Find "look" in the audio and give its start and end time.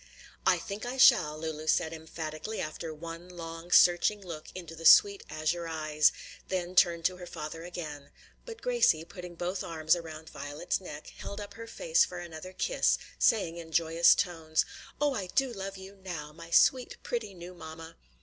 4.25-4.47